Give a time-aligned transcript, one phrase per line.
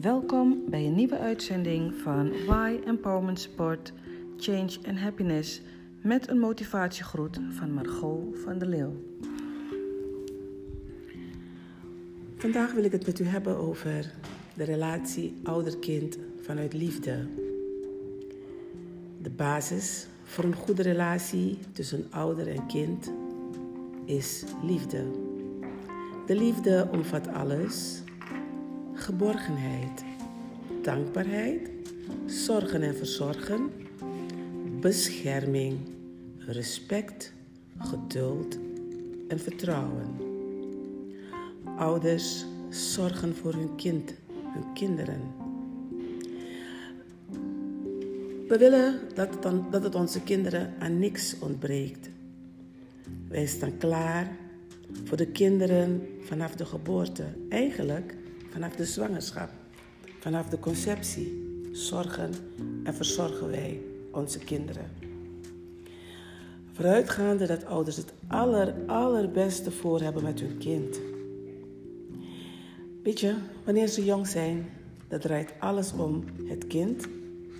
[0.00, 3.92] Welkom bij een nieuwe uitzending van Why Empowerment Support,
[4.36, 5.60] Change and Happiness
[6.00, 8.92] met een motivatiegroet van Margot van der Leeuw.
[12.36, 14.12] Vandaag wil ik het met u hebben over
[14.54, 17.26] de relatie ouder-kind vanuit liefde.
[19.22, 23.12] De basis voor een goede relatie tussen ouder en kind
[24.04, 25.04] is liefde.
[26.26, 28.02] De liefde omvat alles:
[29.06, 30.04] geborgenheid,
[30.82, 31.70] dankbaarheid,
[32.26, 33.70] zorgen en verzorgen,
[34.80, 35.78] bescherming,
[36.38, 37.32] respect,
[37.78, 38.58] geduld
[39.28, 40.06] en vertrouwen.
[41.76, 44.14] Ouders zorgen voor hun kind,
[44.52, 45.20] hun kinderen.
[48.48, 52.08] We willen dat het, dan, dat het onze kinderen aan niks ontbreekt.
[53.28, 54.36] Wij staan klaar
[55.04, 57.24] voor de kinderen vanaf de geboorte.
[57.48, 58.14] Eigenlijk
[58.56, 59.50] vanaf de zwangerschap,
[60.20, 61.44] vanaf de conceptie.
[61.72, 62.30] Zorgen
[62.84, 63.80] en verzorgen wij
[64.12, 64.90] onze kinderen.
[66.72, 71.00] Vooruitgaande dat ouders het aller, allerbeste voor hebben met hun kind.
[73.02, 73.34] Weet je,
[73.64, 74.68] wanneer ze jong zijn,
[75.08, 77.06] dat draait alles om het kind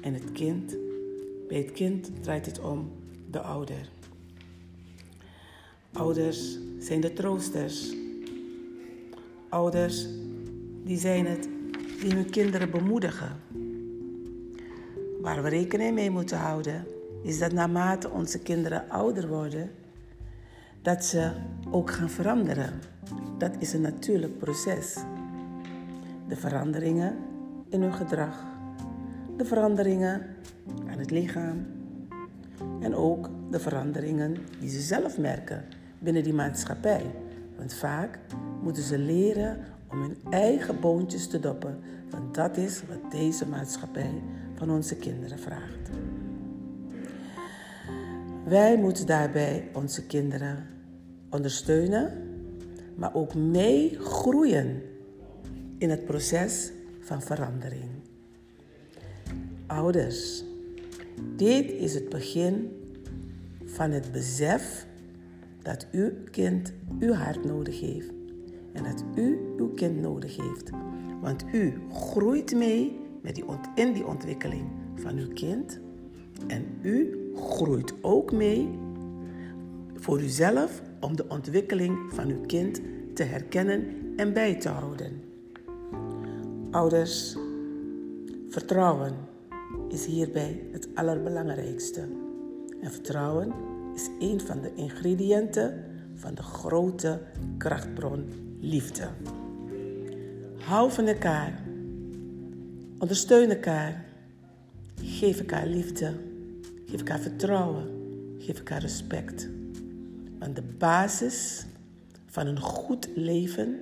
[0.00, 0.76] en het kind.
[1.48, 2.92] Bij het kind draait het om
[3.30, 3.88] de ouder.
[5.92, 7.94] Ouders zijn de troosters.
[9.48, 10.06] Ouders
[10.86, 11.48] die zijn het
[12.00, 13.36] die hun kinderen bemoedigen.
[15.20, 16.86] Waar we rekening mee moeten houden,
[17.22, 19.70] is dat naarmate onze kinderen ouder worden,
[20.82, 21.30] dat ze
[21.70, 22.80] ook gaan veranderen.
[23.38, 24.96] Dat is een natuurlijk proces.
[26.28, 27.16] De veranderingen
[27.68, 28.44] in hun gedrag,
[29.36, 30.26] de veranderingen
[30.90, 31.66] aan het lichaam
[32.80, 35.64] en ook de veranderingen die ze zelf merken
[35.98, 37.14] binnen die maatschappij.
[37.56, 38.18] Want vaak
[38.62, 39.58] moeten ze leren
[39.90, 41.78] om hun eigen boontjes te doppen,
[42.10, 44.22] want dat is wat deze maatschappij
[44.54, 45.90] van onze kinderen vraagt.
[48.44, 50.66] Wij moeten daarbij onze kinderen
[51.30, 52.12] ondersteunen,
[52.94, 54.82] maar ook meegroeien
[55.78, 57.90] in het proces van verandering.
[59.66, 60.44] Ouders,
[61.36, 62.70] dit is het begin
[63.64, 64.86] van het besef
[65.62, 68.15] dat uw kind uw hart nodig heeft
[68.76, 70.70] en dat u uw kind nodig heeft.
[71.20, 73.44] Want u groeit mee met die
[73.74, 74.64] in die ontwikkeling
[74.94, 75.80] van uw kind
[76.46, 78.78] en u groeit ook mee
[79.94, 82.80] voor uzelf om de ontwikkeling van uw kind
[83.14, 85.20] te herkennen en bij te houden.
[86.70, 87.36] Ouders,
[88.48, 89.14] vertrouwen
[89.88, 92.00] is hierbij het allerbelangrijkste.
[92.80, 93.52] En vertrouwen
[93.94, 97.20] is een van de ingrediënten van de grote
[97.58, 99.08] krachtbron liefde.
[100.58, 101.62] Hou van elkaar.
[102.98, 104.04] Ondersteun elkaar.
[105.02, 106.12] Geef elkaar liefde.
[106.86, 107.84] Geef elkaar vertrouwen.
[108.38, 109.48] Geef elkaar respect.
[110.38, 111.66] Want de basis
[112.26, 113.78] van een goed leven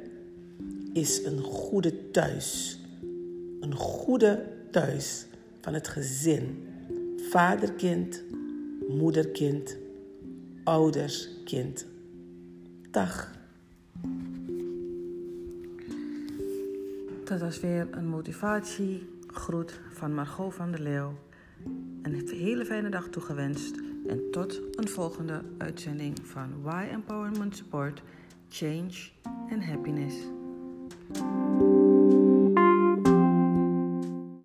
[0.93, 2.79] is een goede thuis.
[3.61, 5.27] Een goede thuis
[5.61, 6.67] van het gezin.
[7.31, 8.23] Vader-kind,
[8.89, 9.77] moeder-kind,
[10.65, 11.87] ouders-kind.
[12.91, 13.33] Dag.
[17.25, 21.15] Dat was weer een motivatiegroet van Margot van der Leeuw.
[22.03, 23.77] Een hele fijne dag toegewenst
[24.07, 28.03] en tot een volgende uitzending van Why Empowerment Support,
[28.49, 29.11] Change
[29.51, 30.15] and Happiness.